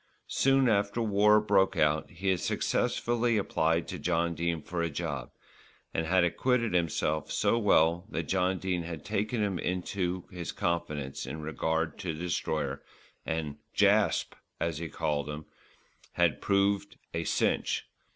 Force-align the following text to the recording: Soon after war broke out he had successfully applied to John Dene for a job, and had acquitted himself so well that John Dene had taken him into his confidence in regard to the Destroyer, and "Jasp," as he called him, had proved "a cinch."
Soon 0.25 0.67
after 0.67 0.99
war 0.99 1.39
broke 1.39 1.77
out 1.77 2.09
he 2.09 2.29
had 2.29 2.39
successfully 2.39 3.37
applied 3.37 3.87
to 3.87 3.99
John 3.99 4.33
Dene 4.33 4.63
for 4.63 4.81
a 4.81 4.89
job, 4.89 5.29
and 5.93 6.07
had 6.07 6.23
acquitted 6.23 6.73
himself 6.73 7.31
so 7.31 7.59
well 7.59 8.07
that 8.09 8.23
John 8.23 8.57
Dene 8.57 8.81
had 8.81 9.05
taken 9.05 9.43
him 9.43 9.59
into 9.59 10.25
his 10.31 10.51
confidence 10.51 11.27
in 11.27 11.41
regard 11.43 11.99
to 11.99 12.15
the 12.15 12.19
Destroyer, 12.23 12.81
and 13.27 13.57
"Jasp," 13.75 14.33
as 14.59 14.79
he 14.79 14.89
called 14.89 15.29
him, 15.29 15.45
had 16.13 16.41
proved 16.41 16.97
"a 17.13 17.23
cinch." 17.23 17.85